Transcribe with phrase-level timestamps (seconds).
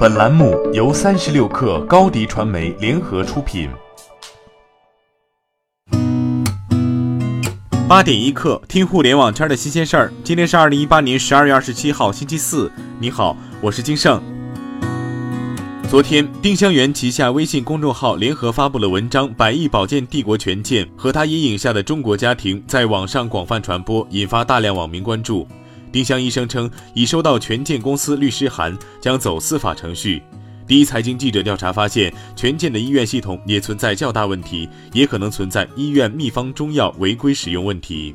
[0.00, 3.68] 本栏目由三十六氪高低传媒联合出品。
[7.86, 10.12] 八点一刻，听互联网圈的新鲜事儿。
[10.24, 12.72] 今天是二零一八年十二月二十七号，星期四。
[12.98, 14.18] 你好，我是金盛。
[15.90, 25.46] 昨天，丁香园旗下微信公众号联合发布了文章《百亿保健帝国权健和他阴影下的中国家庭》，在网上广泛传播，引发大量网民关注。
[25.92, 30.22] 丁香医生称已收到权健公司律师函，将走司法程序。
[30.66, 38.14] 第一财经记者调查发现，权健的医院系统也存在较大问题，也可能存在医院秘方中药违规使用问题。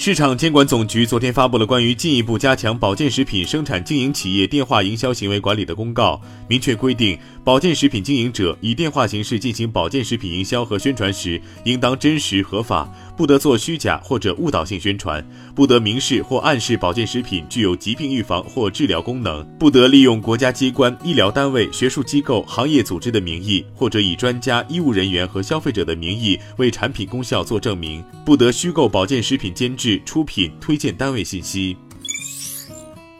[0.00, 6.18] 市场监管总局昨天发布了关于进一步加强保健食品生产经营企业电话营销行为管理的公告，
[6.48, 15.22] 明确规定，保健食品经营者以电话形式进行保健食品营销和宣传时，应当真实合法，不得做虚假或者误导性宣传，
[15.54, 29.89] 不得明示或暗示保健食品具有疾病预防或治疗功能，不得利用国家机关、医疗单位、学术机构、行业组织的名义，或者以专家、医务人员和消费者的名义为产品功效做证明，不得虚构保健食品监制。
[30.04, 31.76] 出品推荐单位信息。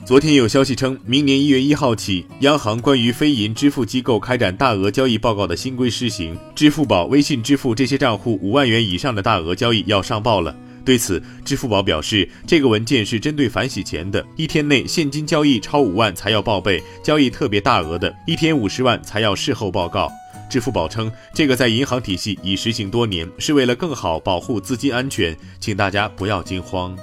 [0.04, 10.56] 昨天有消息称，明年一月一号起，央行关于非银支付机构开展大额交易报告的新规施行，支付宝、微信支付这些账户五万元以上的大额交易要上报了。
[10.84, 20.10] 对此，支付宝表示，这个文件是针对反洗钱的，一天内现金交易超五万才要报备，交易特别大额的，一天五十万才要事后报告。
[20.50, 26.94] 支付宝称，这个在银行体系已实行多年，是为了更好保护资金安全，请大家不要惊慌。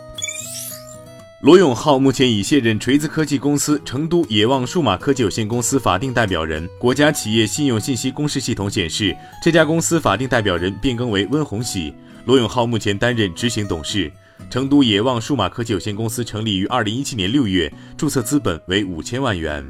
[1.41, 6.67] 罗永浩目前已卸任锤子科技公司成都野望数码科技有限公司法定代表人。
[6.79, 11.93] 国家企业信用信息公示系统显示，这家公司法定代表人变更为温红喜。
[12.25, 14.11] 罗永浩目前担任执行董事。
[14.49, 19.65] 成都野望数码科技有限公司成立于二零一七年六月，注册资本为五千万元。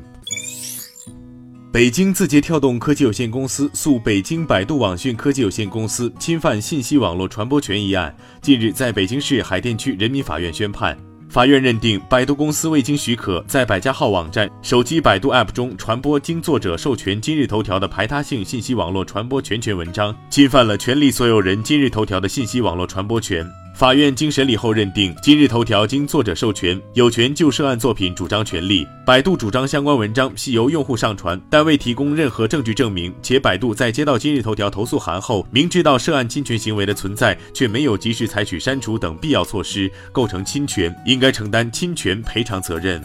[1.78, 8.12] 北京字节跳动科技有限公司诉北京百度网讯科技有限公司侵犯信息网络传播权一案，
[8.42, 10.98] 近日在北京市海淀区人民法院宣判。
[11.30, 23.48] 法院认定，百度公司未经许可，在百家号网站、手机百度 App 中传播经作者授权今日头条的排他性信息网络传播权权文章，侵犯了权利所有人今日头条的信息网络传播权。
[23.78, 28.88] 法院经审理后认定，今日头条经作者授权，有权就涉案作品主张权利。
[29.06, 43.00] 百度主张相关文章系由用户上传，但未提供任何证据证明，且百度在接到今日头条投诉函后，明知道涉案侵权行为的存在，却没有及时采取删除等必要措施，构成侵权，应该承担侵权赔偿责任。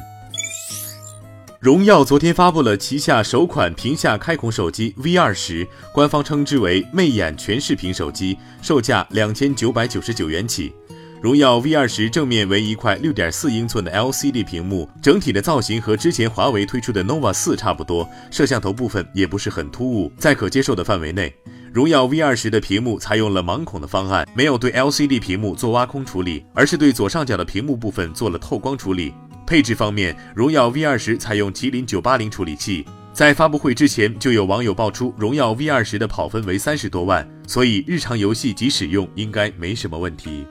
[1.62, 10.73] 荣耀昨天发布了旗下首款屏下开孔手机 V 二十，官方称之为魅眼全视屏手机，售价两千九百九十九元起。
[11.21, 21.33] 荣耀 V 二十正面为一块六点四英寸的 LCD 屏幕，整体的造型和之前华为推出的 nova 四差不多，摄像头部分也不是很突兀，在可接受的范围内。
[21.73, 29.15] 荣耀 V 二十的屏幕采用了盲孔的方案，没有对 LCD 屏幕做挖空处理，而是对左上角的屏幕部分做了透光处理。
[29.53, 32.87] 配置方面，荣耀 V 二十采用麒麟九八零处理器。
[33.13, 40.47] 在发布会之前，就有网友爆出荣耀 V 二十的跑分为三十多万，所以日常游戏及使用应该没什么问题。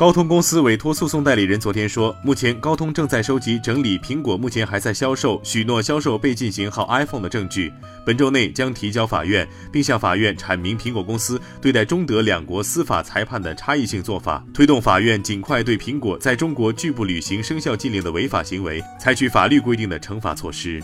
[0.00, 7.70] 高通公司委托诉讼代理人昨天说，目前高通正在收集整理苹果目前还在销售、许诺销售被禁型号 iPhone 的证据，
[8.02, 20.80] 本周内将提交法院，并向法院阐明苹果公司对待中德两国司法裁判的差异性做法，推动法院尽快对苹果在中国拒不履行生效禁令的违法行为采取法律规定的惩罚措施。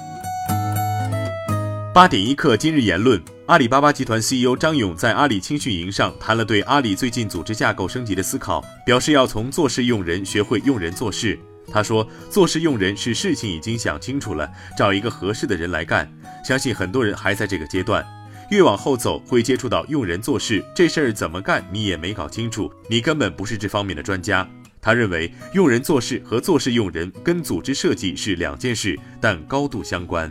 [1.96, 11.38] 八点一刻，今日言论：阿里巴巴集团 CEO 张勇在阿里青训营上谈了对阿里最近组织架构升级的思考，表示要从做事用人学会用人做事。
[11.72, 14.46] 他说，做事用人是事情已经想清楚了，
[14.76, 16.06] 找一个合适的人来干。
[16.44, 18.06] 相信很多人还在这个阶段，
[18.50, 24.46] 越往后走会接触到用人做事这事儿怎么干，你也没搞清楚，你根本不是这方面的专家。
[24.82, 30.30] 他认为，用人做事和做事用人跟组织设计是两件事，但高度相关。